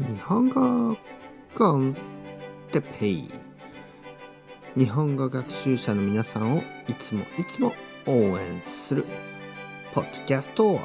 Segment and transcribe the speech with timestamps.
[0.00, 0.96] 日本語
[1.54, 1.96] コン
[2.72, 3.30] テペイ。
[4.76, 7.72] 日本語学習者の皆さんをいつもいつも
[8.04, 9.06] 応援する
[9.94, 10.80] ポッドキャスト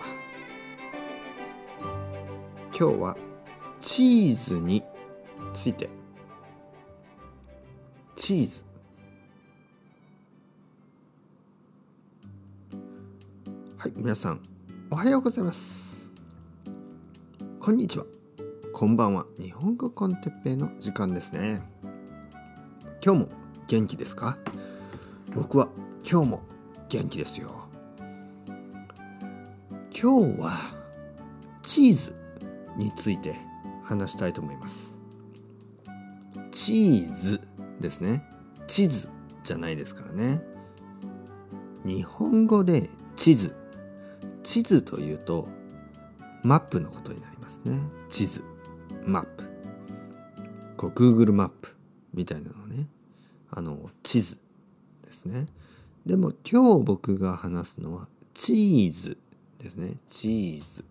[2.71, 3.17] 今日は
[3.81, 4.83] チーズに
[5.55, 5.89] ついて。
[8.15, 8.63] チーズ。
[13.75, 14.41] はい皆さん
[14.91, 16.11] おはようございます。
[17.59, 18.05] こんにちは。
[18.79, 19.25] こんばんは。
[19.37, 21.61] 日本語コンテッペイの時間ですね。
[23.03, 23.29] 今日も
[23.67, 24.37] 元気ですか？
[25.35, 25.67] 僕は
[26.09, 26.43] 今日も
[26.87, 27.51] 元気ですよ。
[29.91, 30.51] 今日は
[31.61, 32.15] チーズ
[32.77, 33.35] について
[33.83, 35.01] 話したいと思います。
[36.51, 37.41] チーズ
[37.81, 38.23] ですね。
[38.65, 39.09] 地図
[39.43, 40.41] じゃないですからね。
[41.83, 43.53] 日本語で地図
[44.41, 45.49] 地図というと
[46.43, 47.77] マップのことになりますね。
[48.07, 48.41] 地図
[49.05, 49.43] マップ
[50.77, 51.75] こう Google マップ
[52.13, 52.87] みたいなのね。
[53.51, 54.37] あの地図
[55.05, 55.47] ですね。
[56.05, 59.17] でも今日僕が話すのはチーズ
[59.57, 59.95] ですね。
[60.07, 60.85] チーズ。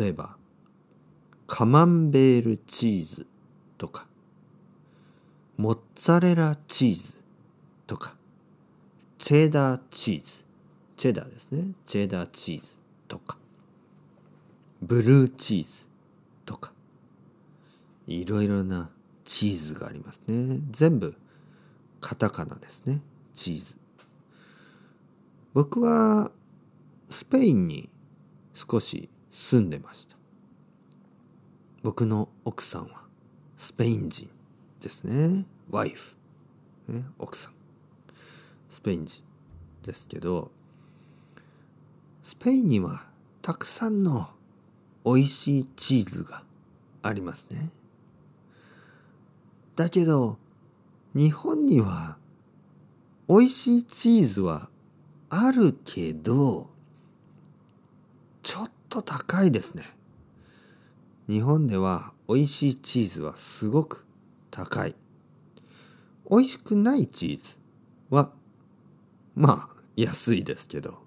[0.00, 0.36] 例えば
[1.46, 3.26] カマンベールチーズ
[3.78, 4.06] とか
[5.56, 7.14] モッツァレラチーズ
[7.86, 8.14] とか
[9.18, 10.44] チェダーチーズ。
[10.96, 11.72] チェダーですね。
[11.86, 13.36] チェダーチーズとか。
[14.82, 15.88] ブルーチーズ。
[18.08, 18.90] いろいろな
[19.24, 20.60] チーズがありますね。
[20.70, 21.14] 全部
[22.00, 23.02] カタカナですね。
[23.34, 23.76] チーズ。
[25.52, 26.30] 僕は
[27.10, 27.90] スペインに
[28.54, 30.16] 少し住んでました。
[31.82, 33.02] 僕の奥さんは
[33.56, 34.30] スペイン人
[34.80, 35.44] ですね。
[35.70, 36.16] ワイフ、
[36.88, 37.52] ね、奥さん。
[38.70, 39.22] スペイン人
[39.82, 40.50] ですけど
[42.22, 43.06] スペインには
[43.42, 44.28] たくさんの
[45.04, 46.42] 美味しいチーズが
[47.02, 47.70] ありますね。
[49.78, 50.38] だけど
[51.14, 52.16] 日本には
[53.28, 54.70] 美味しいチーズは
[55.30, 56.68] あるけど
[58.42, 59.84] ちょっと高いですね。
[61.28, 64.04] 日本では美味しいチーズはすごく
[64.50, 64.96] 高い。
[66.28, 67.56] 美味しくないチーズ
[68.10, 68.32] は
[69.36, 70.98] まあ安いですけど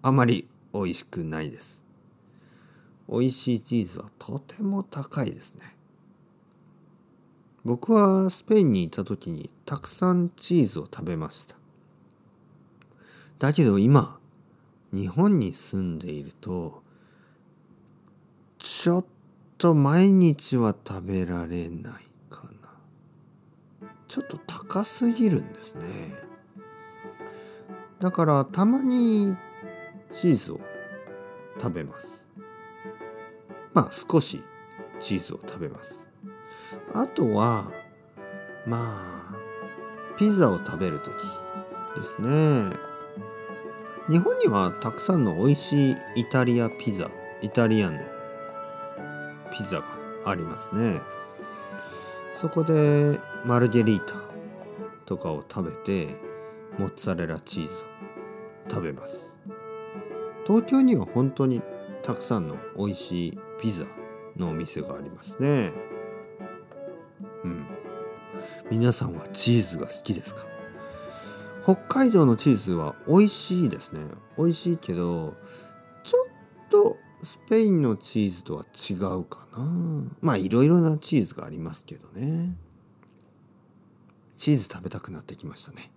[0.00, 1.82] あまり美味しくないです。
[3.10, 5.79] 美味しいチーズはとても高いですね。
[7.64, 11.56] 僕はスペインにいた時にたくさんチーズを食べました。
[13.38, 14.18] だけど今
[14.92, 16.82] 日本に住んでいると
[18.58, 19.04] ちょっ
[19.58, 23.88] と毎日は食べられないかな。
[24.08, 25.84] ちょっと高すぎるんですね。
[28.00, 29.36] だからたまに
[30.10, 30.60] チーズを
[31.60, 32.26] 食べます。
[33.74, 34.42] まあ少し
[34.98, 36.09] チーズを食べます。
[36.94, 37.70] あとは
[38.66, 39.36] まあ
[40.18, 41.14] ピザを食べる時
[41.96, 42.72] ですね。
[44.08, 47.10] 日本にはたくさんの美味しいイタリアピザ
[47.42, 48.00] イタリアンの
[49.52, 49.86] ピザが
[50.26, 51.00] ありますね。
[52.34, 54.14] そこでマルゲリータ
[55.06, 56.16] とかを食べて
[56.78, 57.76] モッツァレラチーズを
[58.70, 59.36] 食べます。
[60.46, 61.62] 東京には本当に
[62.02, 63.84] たくさんの美味しいピザ
[64.36, 65.70] のお店がありますね。
[67.44, 67.66] うん。
[68.70, 70.46] 皆さんはチーズが好きですか？
[71.64, 74.00] 北海道のチーズは美味しいですね。
[74.38, 75.36] 美味しいけど
[76.02, 80.04] ちょっとスペインのチーズとは違うかな。
[80.22, 82.56] まあいろいろなチーズがありますけどね。
[84.36, 85.90] チーズ食べたくなってきましたね。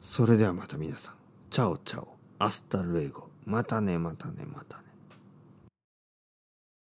[0.00, 1.14] それではまた皆さん。
[1.50, 3.28] Chao chao。Hasta luego。
[3.44, 4.84] またねまたねまたね。